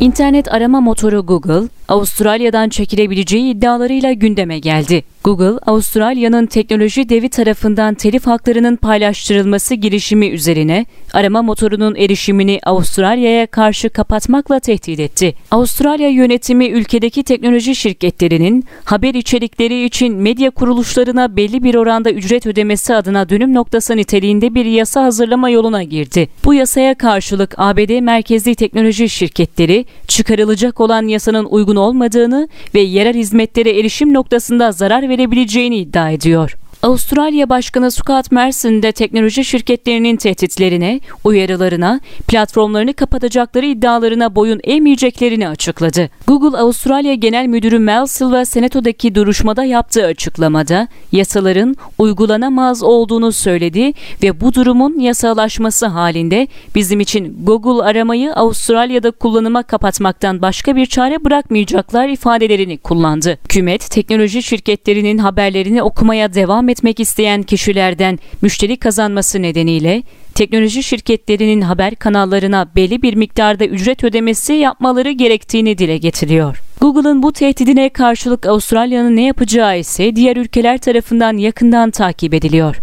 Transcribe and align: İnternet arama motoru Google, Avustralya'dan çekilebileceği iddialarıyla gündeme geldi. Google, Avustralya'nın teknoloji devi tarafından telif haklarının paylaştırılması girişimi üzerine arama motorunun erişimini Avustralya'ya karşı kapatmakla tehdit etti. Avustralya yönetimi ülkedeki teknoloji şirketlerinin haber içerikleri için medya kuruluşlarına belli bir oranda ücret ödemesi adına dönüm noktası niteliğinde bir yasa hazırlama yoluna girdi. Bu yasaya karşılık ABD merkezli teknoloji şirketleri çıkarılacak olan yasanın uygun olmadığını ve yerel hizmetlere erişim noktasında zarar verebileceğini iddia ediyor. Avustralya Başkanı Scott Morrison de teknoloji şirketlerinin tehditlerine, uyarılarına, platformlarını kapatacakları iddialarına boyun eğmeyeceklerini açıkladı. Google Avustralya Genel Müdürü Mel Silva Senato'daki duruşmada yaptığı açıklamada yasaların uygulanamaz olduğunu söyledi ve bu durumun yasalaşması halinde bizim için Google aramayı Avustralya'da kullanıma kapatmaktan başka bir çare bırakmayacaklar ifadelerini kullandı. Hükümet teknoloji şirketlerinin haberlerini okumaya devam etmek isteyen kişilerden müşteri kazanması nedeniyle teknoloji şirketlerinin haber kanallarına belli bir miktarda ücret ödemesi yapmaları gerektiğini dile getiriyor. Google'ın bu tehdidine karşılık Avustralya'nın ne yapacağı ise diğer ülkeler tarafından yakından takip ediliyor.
İnternet 0.00 0.52
arama 0.52 0.80
motoru 0.80 1.26
Google, 1.26 1.68
Avustralya'dan 1.88 2.68
çekilebileceği 2.68 3.54
iddialarıyla 3.54 4.12
gündeme 4.12 4.58
geldi. 4.58 5.04
Google, 5.24 5.58
Avustralya'nın 5.66 6.46
teknoloji 6.46 7.08
devi 7.08 7.28
tarafından 7.28 7.94
telif 7.94 8.26
haklarının 8.26 8.76
paylaştırılması 8.76 9.74
girişimi 9.74 10.28
üzerine 10.28 10.86
arama 11.12 11.42
motorunun 11.42 11.94
erişimini 11.94 12.60
Avustralya'ya 12.62 13.46
karşı 13.46 13.90
kapatmakla 13.90 14.60
tehdit 14.60 15.00
etti. 15.00 15.34
Avustralya 15.50 16.08
yönetimi 16.08 16.68
ülkedeki 16.68 17.22
teknoloji 17.22 17.74
şirketlerinin 17.74 18.64
haber 18.84 19.14
içerikleri 19.14 19.84
için 19.84 20.14
medya 20.14 20.50
kuruluşlarına 20.50 21.36
belli 21.36 21.62
bir 21.62 21.74
oranda 21.74 22.10
ücret 22.10 22.46
ödemesi 22.46 22.94
adına 22.94 23.28
dönüm 23.28 23.54
noktası 23.54 23.96
niteliğinde 23.96 24.54
bir 24.54 24.64
yasa 24.64 25.04
hazırlama 25.04 25.50
yoluna 25.50 25.82
girdi. 25.82 26.28
Bu 26.44 26.54
yasaya 26.54 26.94
karşılık 26.94 27.54
ABD 27.56 28.00
merkezli 28.00 28.54
teknoloji 28.54 29.08
şirketleri 29.08 29.86
çıkarılacak 30.08 30.80
olan 30.80 31.06
yasanın 31.06 31.44
uygun 31.44 31.76
olmadığını 31.76 32.48
ve 32.74 32.80
yerel 32.80 33.14
hizmetlere 33.14 33.78
erişim 33.78 34.14
noktasında 34.14 34.72
zarar 34.72 35.07
verebileceğini 35.08 35.76
iddia 35.76 36.10
ediyor. 36.10 36.56
Avustralya 36.82 37.48
Başkanı 37.48 37.90
Scott 37.90 38.32
Morrison 38.32 38.82
de 38.82 38.92
teknoloji 38.92 39.44
şirketlerinin 39.44 40.16
tehditlerine, 40.16 41.00
uyarılarına, 41.24 42.00
platformlarını 42.28 42.92
kapatacakları 42.94 43.66
iddialarına 43.66 44.34
boyun 44.34 44.60
eğmeyeceklerini 44.64 45.48
açıkladı. 45.48 46.10
Google 46.26 46.58
Avustralya 46.58 47.14
Genel 47.14 47.46
Müdürü 47.46 47.78
Mel 47.78 48.06
Silva 48.06 48.44
Senato'daki 48.44 49.14
duruşmada 49.14 49.64
yaptığı 49.64 50.04
açıklamada 50.04 50.88
yasaların 51.12 51.76
uygulanamaz 51.98 52.82
olduğunu 52.82 53.32
söyledi 53.32 53.92
ve 54.22 54.40
bu 54.40 54.54
durumun 54.54 55.00
yasalaşması 55.00 55.86
halinde 55.86 56.48
bizim 56.74 57.00
için 57.00 57.36
Google 57.42 57.84
aramayı 57.84 58.34
Avustralya'da 58.34 59.10
kullanıma 59.10 59.62
kapatmaktan 59.62 60.42
başka 60.42 60.76
bir 60.76 60.86
çare 60.86 61.24
bırakmayacaklar 61.24 62.08
ifadelerini 62.08 62.78
kullandı. 62.78 63.38
Hükümet 63.44 63.90
teknoloji 63.90 64.42
şirketlerinin 64.42 65.18
haberlerini 65.18 65.82
okumaya 65.82 66.32
devam 66.68 66.72
etmek 66.72 67.00
isteyen 67.00 67.42
kişilerden 67.42 68.18
müşteri 68.42 68.76
kazanması 68.76 69.42
nedeniyle 69.42 70.02
teknoloji 70.34 70.82
şirketlerinin 70.82 71.60
haber 71.60 71.94
kanallarına 71.94 72.68
belli 72.76 73.02
bir 73.02 73.14
miktarda 73.14 73.64
ücret 73.64 74.04
ödemesi 74.04 74.52
yapmaları 74.52 75.10
gerektiğini 75.10 75.78
dile 75.78 75.98
getiriyor. 75.98 76.60
Google'ın 76.80 77.22
bu 77.22 77.32
tehdidine 77.32 77.88
karşılık 77.88 78.46
Avustralya'nın 78.46 79.16
ne 79.16 79.22
yapacağı 79.22 79.78
ise 79.78 80.16
diğer 80.16 80.36
ülkeler 80.36 80.78
tarafından 80.78 81.36
yakından 81.36 81.90
takip 81.90 82.34
ediliyor. 82.34 82.76